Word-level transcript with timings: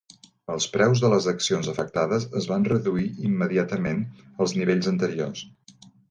Els 0.51 0.65
preus 0.75 1.01
de 1.01 1.09
les 1.13 1.25
accions 1.31 1.67
afectades 1.73 2.25
es 2.41 2.47
van 2.51 2.65
reduir 2.69 3.05
immediatament 3.27 4.01
als 4.47 4.55
nivells 4.61 4.89
anteriors. 4.93 5.45